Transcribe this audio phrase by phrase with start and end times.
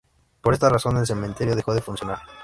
[0.41, 2.21] Por esta razón, el cementerio dejó de funcionar.